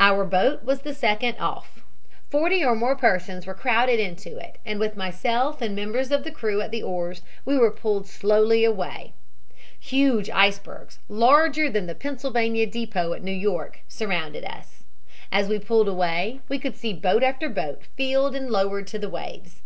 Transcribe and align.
"Our 0.00 0.24
boat 0.24 0.64
was 0.64 0.80
the 0.80 0.92
second 0.92 1.36
off. 1.38 1.84
Forty 2.30 2.64
or 2.64 2.74
more 2.74 2.96
persons 2.96 3.46
were 3.46 3.54
crowded 3.54 4.00
into 4.00 4.36
it, 4.36 4.58
and 4.66 4.80
with 4.80 4.96
myself 4.96 5.62
and 5.62 5.76
members 5.76 6.10
of 6.10 6.24
the 6.24 6.32
crew 6.32 6.60
at 6.60 6.72
the 6.72 6.82
oars, 6.82 7.22
were 7.44 7.70
pulled 7.70 8.08
slowly 8.08 8.64
away. 8.64 9.12
Huge 9.78 10.28
icebergs, 10.28 10.98
larger 11.08 11.70
than 11.70 11.86
the 11.86 11.94
Pennsylvania 11.94 12.66
depot 12.66 13.12
at 13.12 13.22
New 13.22 13.30
York, 13.30 13.82
surrounded 13.86 14.44
us. 14.44 14.82
As 15.30 15.48
we 15.48 15.60
pulled 15.60 15.86
away 15.86 16.40
we 16.48 16.58
could 16.58 16.74
see 16.74 16.92
boat 16.92 17.22
after 17.22 17.48
boat 17.48 17.82
filled 17.96 18.34
and 18.34 18.50
lowered 18.50 18.88
to 18.88 18.98
the 18.98 19.08
waves. 19.08 19.62